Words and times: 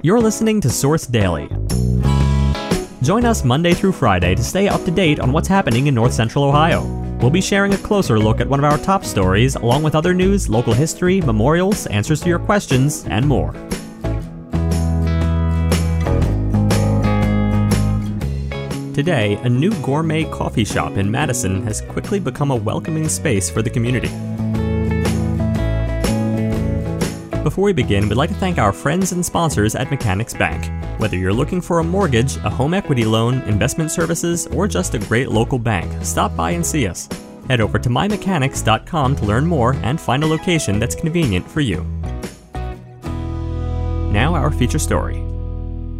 You're 0.00 0.20
listening 0.20 0.60
to 0.60 0.70
Source 0.70 1.08
Daily. 1.08 1.48
Join 3.02 3.24
us 3.24 3.42
Monday 3.42 3.74
through 3.74 3.90
Friday 3.90 4.36
to 4.36 4.44
stay 4.44 4.68
up 4.68 4.84
to 4.84 4.92
date 4.92 5.18
on 5.18 5.32
what's 5.32 5.48
happening 5.48 5.88
in 5.88 5.94
North 5.96 6.12
Central 6.12 6.44
Ohio. 6.44 6.84
We'll 7.20 7.30
be 7.30 7.40
sharing 7.40 7.74
a 7.74 7.78
closer 7.78 8.16
look 8.16 8.40
at 8.40 8.48
one 8.48 8.60
of 8.60 8.64
our 8.64 8.78
top 8.78 9.04
stories, 9.04 9.56
along 9.56 9.82
with 9.82 9.96
other 9.96 10.14
news, 10.14 10.48
local 10.48 10.72
history, 10.72 11.20
memorials, 11.20 11.88
answers 11.88 12.20
to 12.20 12.28
your 12.28 12.38
questions, 12.38 13.06
and 13.06 13.26
more. 13.26 13.52
Today, 18.94 19.34
a 19.42 19.48
new 19.48 19.72
gourmet 19.82 20.30
coffee 20.30 20.64
shop 20.64 20.96
in 20.96 21.10
Madison 21.10 21.64
has 21.64 21.80
quickly 21.80 22.20
become 22.20 22.52
a 22.52 22.56
welcoming 22.56 23.08
space 23.08 23.50
for 23.50 23.62
the 23.62 23.70
community. 23.70 24.10
Before 27.48 27.64
we 27.64 27.72
begin, 27.72 28.10
we'd 28.10 28.18
like 28.18 28.28
to 28.28 28.36
thank 28.36 28.58
our 28.58 28.74
friends 28.74 29.12
and 29.12 29.24
sponsors 29.24 29.74
at 29.74 29.90
Mechanics 29.90 30.34
Bank. 30.34 30.70
Whether 31.00 31.16
you're 31.16 31.32
looking 31.32 31.62
for 31.62 31.78
a 31.78 31.82
mortgage, 31.82 32.36
a 32.44 32.50
home 32.50 32.74
equity 32.74 33.06
loan, 33.06 33.40
investment 33.48 33.90
services, 33.90 34.46
or 34.48 34.68
just 34.68 34.92
a 34.92 34.98
great 34.98 35.30
local 35.30 35.58
bank, 35.58 35.90
stop 36.04 36.36
by 36.36 36.50
and 36.50 36.66
see 36.66 36.86
us. 36.86 37.08
Head 37.48 37.62
over 37.62 37.78
to 37.78 37.88
mymechanics.com 37.88 39.16
to 39.16 39.24
learn 39.24 39.46
more 39.46 39.72
and 39.76 39.98
find 39.98 40.22
a 40.24 40.26
location 40.26 40.78
that's 40.78 40.94
convenient 40.94 41.48
for 41.48 41.62
you. 41.62 41.84
Now, 44.12 44.34
our 44.34 44.50
feature 44.50 44.78
story. 44.78 45.24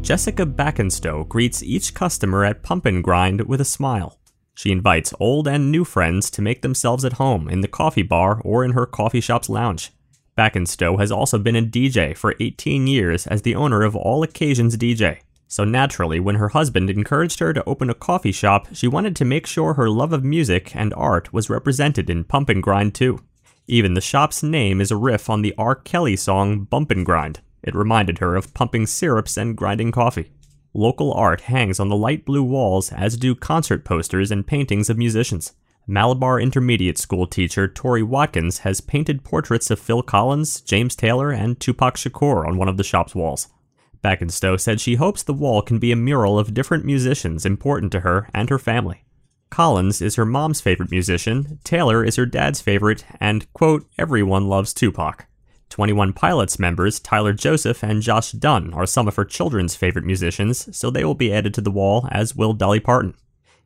Jessica 0.00 0.46
Backenstow 0.46 1.28
greets 1.28 1.60
each 1.60 1.92
customer 1.92 2.44
at 2.44 2.62
Pump 2.62 2.86
and 2.86 3.02
Grind 3.02 3.48
with 3.48 3.60
a 3.60 3.64
smile. 3.64 4.16
She 4.54 4.70
invites 4.70 5.12
old 5.18 5.48
and 5.48 5.72
new 5.72 5.84
friends 5.84 6.30
to 6.30 6.40
make 6.40 6.62
themselves 6.62 7.04
at 7.04 7.14
home 7.14 7.48
in 7.48 7.62
the 7.62 7.66
coffee 7.66 8.02
bar 8.02 8.40
or 8.44 8.64
in 8.64 8.74
her 8.74 8.86
coffee 8.86 9.20
shop's 9.20 9.48
lounge. 9.48 9.90
Backenstow 10.36 10.98
has 10.98 11.12
also 11.12 11.38
been 11.38 11.56
a 11.56 11.62
DJ 11.62 12.16
for 12.16 12.34
18 12.40 12.86
years 12.86 13.26
as 13.26 13.42
the 13.42 13.54
owner 13.54 13.82
of 13.82 13.94
All 13.94 14.22
Occasions 14.22 14.76
DJ. 14.76 15.18
So 15.46 15.64
naturally, 15.64 16.18
when 16.18 16.36
her 16.36 16.48
husband 16.48 16.88
encouraged 16.88 17.38
her 17.40 17.52
to 17.52 17.64
open 17.64 17.90
a 17.90 17.94
coffee 17.94 18.32
shop, 18.32 18.68
she 18.72 18.88
wanted 18.88 19.14
to 19.16 19.26
make 19.26 19.46
sure 19.46 19.74
her 19.74 19.90
love 19.90 20.14
of 20.14 20.24
music 20.24 20.74
and 20.74 20.94
art 20.94 21.34
was 21.34 21.50
represented 21.50 22.08
in 22.08 22.24
Pump 22.24 22.48
and 22.48 22.62
Grind 22.62 22.94
too. 22.94 23.20
Even 23.66 23.92
the 23.92 24.00
shop's 24.00 24.42
name 24.42 24.80
is 24.80 24.90
a 24.90 24.96
riff 24.96 25.28
on 25.28 25.42
the 25.42 25.54
R. 25.58 25.74
Kelly 25.74 26.16
song 26.16 26.64
Bump 26.64 26.90
and 26.90 27.04
Grind. 27.04 27.40
It 27.62 27.74
reminded 27.74 28.18
her 28.18 28.34
of 28.34 28.54
pumping 28.54 28.86
syrups 28.86 29.36
and 29.36 29.54
grinding 29.54 29.92
coffee. 29.92 30.30
Local 30.72 31.12
art 31.12 31.42
hangs 31.42 31.78
on 31.78 31.90
the 31.90 31.96
light 31.96 32.24
blue 32.24 32.42
walls, 32.42 32.90
as 32.90 33.18
do 33.18 33.34
concert 33.34 33.84
posters 33.84 34.30
and 34.30 34.46
paintings 34.46 34.88
of 34.88 34.96
musicians. 34.96 35.52
Malabar 35.86 36.38
Intermediate 36.38 36.96
School 36.96 37.26
teacher 37.26 37.66
Tori 37.66 38.04
Watkins 38.04 38.58
has 38.58 38.80
painted 38.80 39.24
portraits 39.24 39.68
of 39.70 39.80
Phil 39.80 40.02
Collins, 40.02 40.60
James 40.60 40.94
Taylor, 40.94 41.30
and 41.32 41.58
Tupac 41.58 41.96
Shakur 41.96 42.46
on 42.46 42.56
one 42.56 42.68
of 42.68 42.76
the 42.76 42.84
shop's 42.84 43.16
walls. 43.16 43.48
Backenstow 44.00 44.56
said 44.60 44.80
she 44.80 44.94
hopes 44.94 45.22
the 45.22 45.34
wall 45.34 45.60
can 45.60 45.78
be 45.78 45.90
a 45.90 45.96
mural 45.96 46.38
of 46.38 46.54
different 46.54 46.84
musicians 46.84 47.44
important 47.44 47.90
to 47.92 48.00
her 48.00 48.28
and 48.32 48.48
her 48.48 48.58
family. 48.58 49.04
Collins 49.50 50.00
is 50.00 50.14
her 50.14 50.24
mom's 50.24 50.60
favorite 50.60 50.90
musician, 50.90 51.58
Taylor 51.64 52.04
is 52.04 52.16
her 52.16 52.26
dad's 52.26 52.60
favorite, 52.60 53.04
and, 53.20 53.52
quote, 53.52 53.86
everyone 53.98 54.48
loves 54.48 54.72
Tupac. 54.72 55.26
21 55.68 56.12
Pilots 56.12 56.58
members 56.58 57.00
Tyler 57.00 57.32
Joseph 57.32 57.82
and 57.82 58.02
Josh 58.02 58.32
Dun 58.32 58.72
are 58.72 58.86
some 58.86 59.08
of 59.08 59.16
her 59.16 59.24
children's 59.24 59.74
favorite 59.74 60.04
musicians, 60.04 60.76
so 60.76 60.90
they 60.90 61.04
will 61.04 61.14
be 61.14 61.32
added 61.32 61.54
to 61.54 61.60
the 61.60 61.70
wall, 61.70 62.08
as 62.12 62.36
will 62.36 62.52
Dolly 62.52 62.80
Parton. 62.80 63.14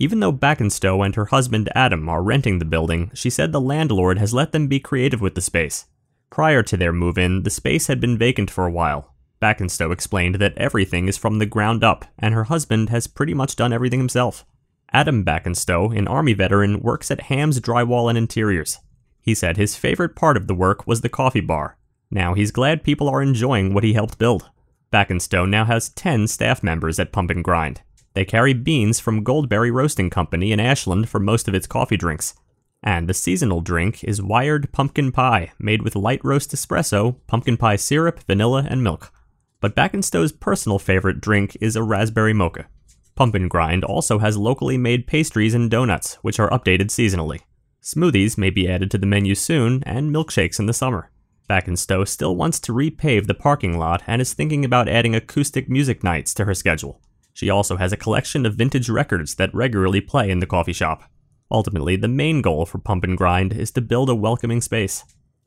Even 0.00 0.18
though 0.18 0.32
Backenstow 0.32 1.04
and 1.06 1.14
her 1.14 1.26
husband 1.26 1.70
Adam 1.76 2.08
are 2.08 2.20
renting 2.20 2.58
the 2.58 2.64
building, 2.64 3.12
she 3.14 3.30
said 3.30 3.52
the 3.52 3.60
landlord 3.60 4.18
has 4.18 4.34
let 4.34 4.50
them 4.50 4.66
be 4.66 4.80
creative 4.80 5.20
with 5.20 5.36
the 5.36 5.40
space. 5.40 5.86
Prior 6.28 6.64
to 6.64 6.76
their 6.76 6.92
move 6.92 7.16
in, 7.16 7.44
the 7.44 7.50
space 7.50 7.86
had 7.86 8.00
been 8.00 8.18
vacant 8.18 8.50
for 8.50 8.66
a 8.66 8.72
while. 8.72 9.14
Backenstow 9.40 9.92
explained 9.92 10.34
that 10.36 10.58
everything 10.58 11.06
is 11.06 11.16
from 11.16 11.38
the 11.38 11.46
ground 11.46 11.84
up, 11.84 12.04
and 12.18 12.34
her 12.34 12.44
husband 12.44 12.88
has 12.88 13.06
pretty 13.06 13.34
much 13.34 13.54
done 13.54 13.72
everything 13.72 14.00
himself. 14.00 14.44
Adam 14.92 15.22
Backenstow, 15.24 15.96
an 15.96 16.08
Army 16.08 16.32
veteran, 16.32 16.80
works 16.80 17.12
at 17.12 17.22
Ham's 17.22 17.60
Drywall 17.60 18.08
and 18.08 18.18
Interiors. 18.18 18.80
He 19.20 19.36
said 19.36 19.56
his 19.56 19.76
favorite 19.76 20.16
part 20.16 20.36
of 20.36 20.48
the 20.48 20.54
work 20.54 20.84
was 20.88 21.02
the 21.02 21.08
coffee 21.08 21.40
bar, 21.40 21.76
now 22.10 22.34
he's 22.34 22.50
glad 22.50 22.82
people 22.82 23.08
are 23.08 23.22
enjoying 23.22 23.72
what 23.72 23.84
he 23.84 23.92
helped 23.92 24.18
build. 24.18 24.50
Backenstow 24.90 25.48
now 25.48 25.64
has 25.64 25.90
10 25.90 26.26
staff 26.26 26.62
members 26.62 26.98
at 26.98 27.12
Pump 27.12 27.30
and 27.30 27.44
Grind. 27.44 27.82
They 28.14 28.24
carry 28.24 28.52
beans 28.52 28.98
from 28.98 29.22
Goldberry 29.22 29.70
Roasting 29.70 30.10
Company 30.10 30.52
in 30.52 30.60
Ashland 30.60 31.08
for 31.08 31.20
most 31.20 31.46
of 31.48 31.54
its 31.54 31.66
coffee 31.66 31.96
drinks. 31.96 32.34
And 32.82 33.08
the 33.08 33.14
seasonal 33.14 33.60
drink 33.60 34.02
is 34.02 34.22
Wired 34.22 34.72
Pumpkin 34.72 35.12
Pie, 35.12 35.52
made 35.58 35.82
with 35.82 35.94
light 35.94 36.24
roast 36.24 36.50
espresso, 36.52 37.16
pumpkin 37.26 37.56
pie 37.56 37.76
syrup, 37.76 38.20
vanilla, 38.20 38.66
and 38.68 38.82
milk. 38.82 39.12
But 39.60 39.76
Backenstow's 39.76 40.32
personal 40.32 40.78
favorite 40.78 41.20
drink 41.20 41.56
is 41.60 41.76
a 41.76 41.82
raspberry 41.82 42.32
mocha. 42.32 42.66
Pump 43.14 43.34
and 43.34 43.50
Grind 43.50 43.84
also 43.84 44.18
has 44.18 44.38
locally 44.38 44.78
made 44.78 45.06
pastries 45.06 45.54
and 45.54 45.70
donuts, 45.70 46.14
which 46.22 46.40
are 46.40 46.48
updated 46.48 46.86
seasonally. 46.86 47.40
Smoothies 47.82 48.38
may 48.38 48.50
be 48.50 48.68
added 48.68 48.90
to 48.90 48.98
the 48.98 49.06
menu 49.06 49.34
soon, 49.34 49.82
and 49.84 50.10
milkshakes 50.10 50.58
in 50.58 50.66
the 50.66 50.72
summer. 50.72 51.10
Backenstow 51.48 52.06
still 52.06 52.34
wants 52.34 52.58
to 52.60 52.72
repave 52.72 53.26
the 53.26 53.34
parking 53.34 53.78
lot 53.78 54.02
and 54.06 54.22
is 54.22 54.32
thinking 54.32 54.64
about 54.64 54.88
adding 54.88 55.14
acoustic 55.14 55.68
music 55.68 56.02
nights 56.02 56.32
to 56.34 56.44
her 56.46 56.54
schedule. 56.54 57.02
She 57.40 57.48
also 57.48 57.78
has 57.78 57.90
a 57.90 57.96
collection 57.96 58.44
of 58.44 58.56
vintage 58.56 58.90
records 58.90 59.36
that 59.36 59.54
regularly 59.54 60.02
play 60.02 60.28
in 60.28 60.40
the 60.40 60.46
coffee 60.46 60.74
shop. 60.74 61.04
Ultimately, 61.50 61.96
the 61.96 62.06
main 62.06 62.42
goal 62.42 62.66
for 62.66 62.76
Pump 62.76 63.02
and 63.02 63.16
Grind 63.16 63.54
is 63.54 63.70
to 63.70 63.80
build 63.80 64.10
a 64.10 64.14
welcoming 64.14 64.60
space. 64.60 65.04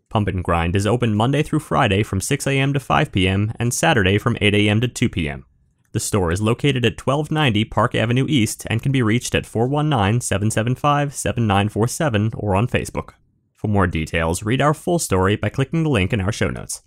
Pump 0.10 0.28
and 0.28 0.44
Grind 0.44 0.76
is 0.76 0.88
open 0.88 1.14
Monday 1.14 1.44
through 1.44 1.60
Friday 1.60 2.02
from 2.02 2.20
6 2.20 2.48
a.m. 2.48 2.74
to 2.74 2.80
5 2.80 3.12
p.m. 3.12 3.54
and 3.60 3.72
Saturday 3.72 4.18
from 4.18 4.40
8 4.42 4.56
a.m. 4.56 4.82
to 4.82 4.88
2 4.88 5.08
p.m. 5.08 5.46
The 5.92 6.00
store 6.00 6.32
is 6.32 6.42
located 6.42 6.84
at 6.84 7.00
1290 7.00 7.66
Park 7.66 7.94
Avenue 7.94 8.26
East 8.28 8.66
and 8.72 8.82
can 8.82 8.92
be 8.92 9.04
reached 9.04 9.36
at 9.36 9.46
419 9.46 10.20
775 10.22 11.14
7947 11.14 12.32
or 12.34 12.56
on 12.56 12.66
Facebook. 12.66 13.12
For 13.54 13.68
more 13.68 13.86
details, 13.86 14.42
read 14.42 14.64
our 14.64 14.74
full 14.74 14.98
story 14.98 15.36
by 15.36 15.50
clicking 15.50 15.84
the 15.84 15.92
link 15.92 16.12
in 16.12 16.22
our 16.22 16.32
show 16.32 16.50
notes. 16.50 16.82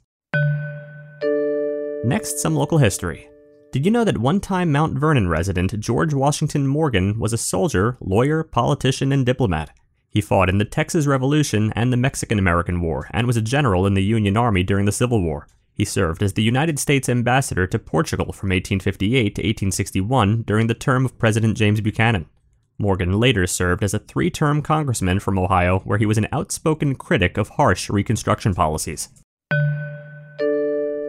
Next, 2.05 2.41
some 2.41 2.56
local 2.56 2.78
history. 2.78 3.28
Did 3.77 3.85
you 3.85 3.91
know 3.91 4.05
that 4.05 4.17
one 4.17 4.41
time 4.41 4.73
Mount 4.73 4.99
Vernon 4.99 5.29
resident 5.29 5.79
George 5.79 6.15
Washington 6.15 6.67
Morgan 6.67 7.19
was 7.19 7.35
a 7.35 7.37
soldier, 7.37 7.99
lawyer, 8.01 8.43
politician, 8.43 9.13
and 9.13 9.27
diplomat? 9.27 9.71
He 10.09 10.23
fought 10.23 10.49
in 10.49 10.57
the 10.57 10.65
Texas 10.65 11.07
Revolution 11.07 11.75
and 11.77 11.93
the 11.93 11.99
Mexican 11.99 12.39
American 12.39 12.81
War 12.81 13.07
and 13.11 13.27
was 13.27 13.37
a 13.37 13.43
general 13.43 13.85
in 13.85 13.93
the 13.93 14.03
Union 14.03 14.35
Army 14.35 14.63
during 14.63 14.87
the 14.87 14.93
Civil 14.93 15.21
War. 15.21 15.47
He 15.75 15.85
served 15.85 16.23
as 16.23 16.33
the 16.33 16.43
United 16.43 16.79
States 16.79 17.11
ambassador 17.11 17.67
to 17.67 17.79
Portugal 17.79 18.33
from 18.33 18.49
1858 18.49 19.35
to 19.35 19.43
1861 19.43 20.45
during 20.45 20.69
the 20.69 20.73
term 20.73 21.05
of 21.05 21.19
President 21.19 21.59
James 21.59 21.83
Buchanan. 21.83 22.31
Morgan 22.79 23.21
later 23.21 23.47
served 23.47 23.85
as 23.85 23.93
a 23.93 23.99
three 23.99 24.31
term 24.31 24.63
congressman 24.63 25.21
from 25.21 25.39
Ohio, 25.39 25.81
where 25.81 25.99
he 25.99 26.07
was 26.07 26.17
an 26.17 26.29
outspoken 26.33 26.95
critic 26.95 27.37
of 27.37 27.51
harsh 27.51 27.91
Reconstruction 27.91 28.55
policies. 28.55 29.11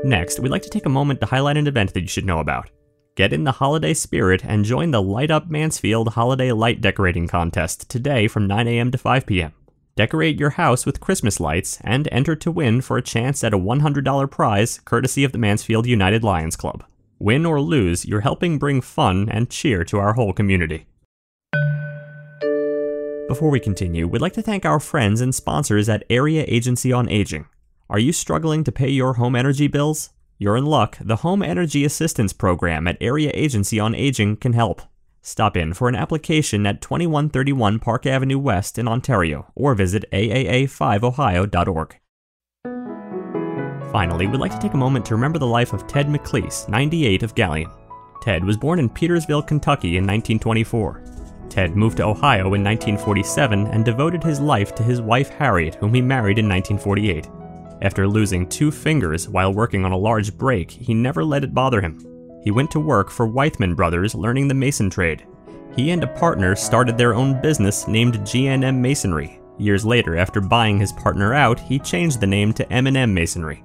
Next, 0.07 0.39
we'd 0.39 0.51
like 0.51 0.61
to 0.61 0.69
take 0.69 0.85
a 0.85 0.89
moment 0.89 1.19
to 1.19 1.25
highlight 1.25 1.57
an 1.57 1.67
event 1.67 1.93
that 1.93 1.99
you 1.99 2.07
should 2.07 2.23
know 2.23 2.39
about. 2.39 2.69
Get 3.15 3.33
in 3.33 3.43
the 3.43 3.51
holiday 3.51 3.93
spirit 3.93 4.41
and 4.45 4.63
join 4.63 4.91
the 4.91 5.01
Light 5.01 5.29
Up 5.29 5.49
Mansfield 5.49 6.13
Holiday 6.13 6.53
Light 6.53 6.79
Decorating 6.79 7.27
Contest 7.27 7.89
today 7.89 8.29
from 8.29 8.47
9 8.47 8.69
a.m. 8.69 8.89
to 8.91 8.97
5 8.97 9.25
p.m. 9.25 9.51
Decorate 9.97 10.39
your 10.39 10.51
house 10.51 10.85
with 10.85 11.01
Christmas 11.01 11.41
lights 11.41 11.79
and 11.81 12.07
enter 12.09 12.37
to 12.37 12.49
win 12.49 12.79
for 12.79 12.95
a 12.95 13.01
chance 13.01 13.43
at 13.43 13.53
a 13.53 13.59
$100 13.59 14.31
prize 14.31 14.79
courtesy 14.85 15.25
of 15.25 15.33
the 15.33 15.37
Mansfield 15.37 15.85
United 15.85 16.23
Lions 16.23 16.55
Club. 16.55 16.85
Win 17.19 17.45
or 17.45 17.59
lose, 17.59 18.05
you're 18.05 18.21
helping 18.21 18.57
bring 18.57 18.79
fun 18.79 19.27
and 19.29 19.49
cheer 19.49 19.83
to 19.83 19.97
our 19.97 20.13
whole 20.13 20.31
community. 20.31 20.87
Before 23.27 23.49
we 23.49 23.59
continue, 23.59 24.07
we'd 24.07 24.21
like 24.21 24.31
to 24.33 24.41
thank 24.41 24.65
our 24.65 24.79
friends 24.79 25.19
and 25.19 25.35
sponsors 25.35 25.89
at 25.89 26.05
Area 26.09 26.45
Agency 26.47 26.93
on 26.93 27.09
Aging. 27.09 27.45
Are 27.89 27.99
you 27.99 28.11
struggling 28.11 28.65
to 28.65 28.71
pay 28.71 28.89
your 28.89 29.13
home 29.13 29.33
energy 29.33 29.67
bills? 29.67 30.09
You're 30.37 30.57
in 30.57 30.65
luck. 30.65 30.97
The 30.99 31.17
Home 31.17 31.41
Energy 31.41 31.85
Assistance 31.85 32.33
Program 32.33 32.85
at 32.85 32.97
Area 32.99 33.31
Agency 33.33 33.79
on 33.79 33.95
Aging 33.95 34.35
can 34.37 34.51
help. 34.51 34.81
Stop 35.21 35.55
in 35.55 35.73
for 35.73 35.87
an 35.87 35.95
application 35.95 36.65
at 36.65 36.81
2131 36.81 37.79
Park 37.79 38.05
Avenue 38.05 38.39
West 38.39 38.77
in 38.77 38.89
Ontario 38.89 39.53
or 39.55 39.73
visit 39.73 40.03
aaa5ohio.org. 40.11 41.95
Finally, 43.93 44.27
we'd 44.27 44.41
like 44.41 44.51
to 44.51 44.59
take 44.59 44.73
a 44.73 44.77
moment 44.77 45.05
to 45.05 45.15
remember 45.15 45.39
the 45.39 45.47
life 45.47 45.71
of 45.71 45.87
Ted 45.87 46.07
McLeese, 46.07 46.67
98 46.67 47.23
of 47.23 47.35
Galion. 47.35 47.71
Ted 48.21 48.43
was 48.43 48.57
born 48.57 48.79
in 48.79 48.89
Petersville, 48.89 49.47
Kentucky 49.47 49.95
in 49.95 50.03
1924. 50.03 51.03
Ted 51.47 51.77
moved 51.77 51.97
to 51.97 52.05
Ohio 52.05 52.53
in 52.53 52.63
1947 52.65 53.67
and 53.67 53.85
devoted 53.85 54.21
his 54.21 54.41
life 54.41 54.75
to 54.75 54.83
his 54.83 55.01
wife 55.01 55.29
Harriet, 55.29 55.75
whom 55.75 55.93
he 55.93 56.01
married 56.01 56.37
in 56.37 56.49
1948. 56.49 57.29
After 57.87 58.05
losing 58.05 58.49
two 58.49 58.69
fingers 58.69 59.29
while 59.29 59.53
working 59.53 59.85
on 59.85 59.93
a 59.93 59.97
large 59.97 60.37
break, 60.37 60.69
he 60.69 60.93
never 60.93 61.23
let 61.23 61.45
it 61.45 61.53
bother 61.53 61.79
him. 61.79 61.97
He 62.43 62.51
went 62.51 62.69
to 62.71 62.81
work 62.81 63.09
for 63.09 63.25
Weithman 63.25 63.77
Brothers, 63.77 64.13
learning 64.13 64.49
the 64.49 64.53
mason 64.53 64.89
trade. 64.89 65.25
He 65.73 65.91
and 65.91 66.03
a 66.03 66.07
partner 66.07 66.53
started 66.53 66.97
their 66.97 67.13
own 67.13 67.41
business 67.41 67.87
named 67.87 68.15
GNM 68.15 68.79
Masonry. 68.79 69.39
Years 69.57 69.85
later, 69.85 70.17
after 70.17 70.41
buying 70.41 70.77
his 70.77 70.91
partner 70.91 71.33
out, 71.33 71.61
he 71.61 71.79
changed 71.79 72.19
the 72.19 72.27
name 72.27 72.51
to 72.55 72.73
M&M 72.73 73.13
Masonry. 73.13 73.63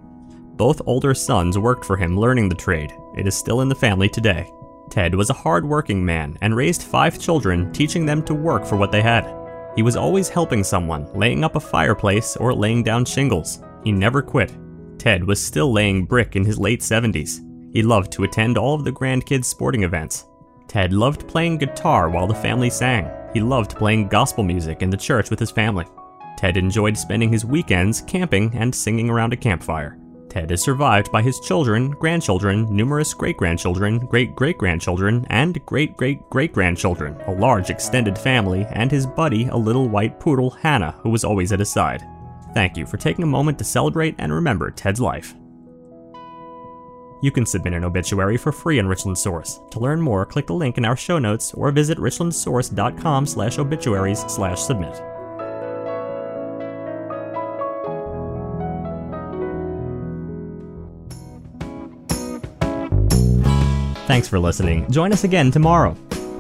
Both 0.54 0.82
older 0.86 1.14
sons 1.14 1.58
worked 1.58 1.84
for 1.84 1.96
him 1.96 2.16
learning 2.16 2.48
the 2.48 2.54
trade, 2.54 2.92
It 3.18 3.26
is 3.26 3.36
still 3.36 3.60
in 3.60 3.68
the 3.68 3.74
family 3.74 4.08
today. 4.08 4.48
Ted 4.88 5.16
was 5.16 5.30
a 5.30 5.42
hard 5.44 5.66
working 5.66 6.04
man 6.04 6.38
and 6.42 6.54
raised 6.54 6.84
five 6.84 7.18
children, 7.18 7.72
teaching 7.72 8.06
them 8.06 8.22
to 8.26 8.34
work 8.34 8.66
for 8.66 8.76
what 8.76 8.92
they 8.92 9.02
had. 9.02 9.26
He 9.74 9.82
was 9.82 9.96
always 9.96 10.28
helping 10.28 10.62
someone, 10.62 11.12
laying 11.12 11.42
up 11.42 11.56
a 11.56 11.60
fireplace 11.60 12.36
or 12.36 12.54
laying 12.54 12.84
down 12.84 13.04
shingles. 13.04 13.58
He 13.84 13.92
never 13.92 14.22
quit. 14.22 14.52
Ted 14.98 15.24
was 15.24 15.44
still 15.44 15.72
laying 15.72 16.04
brick 16.04 16.36
in 16.36 16.44
his 16.44 16.58
late 16.58 16.80
70s. 16.80 17.40
He 17.72 17.82
loved 17.82 18.12
to 18.12 18.24
attend 18.24 18.58
all 18.58 18.74
of 18.74 18.84
the 18.84 18.92
grandkids' 18.92 19.46
sporting 19.46 19.82
events. 19.82 20.26
Ted 20.68 20.92
loved 20.92 21.26
playing 21.26 21.58
guitar 21.58 22.08
while 22.08 22.26
the 22.26 22.34
family 22.34 22.70
sang. 22.70 23.10
He 23.34 23.40
loved 23.40 23.76
playing 23.76 24.08
gospel 24.08 24.44
music 24.44 24.82
in 24.82 24.90
the 24.90 24.96
church 24.96 25.30
with 25.30 25.38
his 25.38 25.50
family. 25.50 25.86
Ted 26.36 26.56
enjoyed 26.56 26.96
spending 26.96 27.30
his 27.30 27.44
weekends 27.44 28.00
camping 28.02 28.54
and 28.54 28.74
singing 28.74 29.10
around 29.10 29.32
a 29.32 29.36
campfire. 29.36 29.98
Ted 30.28 30.50
is 30.50 30.62
survived 30.62 31.12
by 31.12 31.20
his 31.20 31.38
children, 31.40 31.90
grandchildren, 31.90 32.74
numerous 32.74 33.12
great 33.12 33.36
grandchildren, 33.36 33.98
great 33.98 34.34
great 34.34 34.56
grandchildren, 34.56 35.26
and 35.28 35.64
great 35.66 35.94
great 35.96 36.20
great 36.30 36.54
grandchildren, 36.54 37.20
a 37.26 37.32
large 37.32 37.68
extended 37.68 38.16
family, 38.18 38.66
and 38.70 38.90
his 38.90 39.06
buddy, 39.06 39.44
a 39.48 39.56
little 39.56 39.90
white 39.90 40.18
poodle, 40.18 40.50
Hannah, 40.50 40.96
who 41.02 41.10
was 41.10 41.22
always 41.22 41.52
at 41.52 41.58
his 41.58 41.70
side. 41.70 42.02
Thank 42.54 42.76
you 42.76 42.86
for 42.86 42.96
taking 42.98 43.22
a 43.22 43.26
moment 43.26 43.58
to 43.58 43.64
celebrate 43.64 44.14
and 44.18 44.32
remember 44.32 44.70
Ted's 44.70 45.00
life. 45.00 45.34
You 47.22 47.30
can 47.30 47.46
submit 47.46 47.72
an 47.72 47.84
obituary 47.84 48.36
for 48.36 48.50
free 48.50 48.80
on 48.80 48.86
Richland 48.88 49.16
Source. 49.16 49.60
To 49.70 49.78
learn 49.78 50.00
more, 50.00 50.26
click 50.26 50.48
the 50.48 50.54
link 50.54 50.76
in 50.76 50.84
our 50.84 50.96
show 50.96 51.20
notes 51.20 51.54
or 51.54 51.70
visit 51.70 51.96
richlandsource.com 51.98 53.26
slash 53.26 53.58
obituaries 53.58 54.20
slash 54.28 54.60
submit. 54.60 55.00
Thanks 64.08 64.28
for 64.28 64.40
listening. 64.40 64.90
Join 64.90 65.12
us 65.12 65.24
again 65.24 65.52
tomorrow. 65.52 65.96